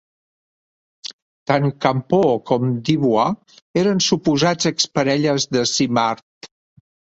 [1.51, 6.53] Tant Campeau com Dubois eren suposats exparelles de Simard.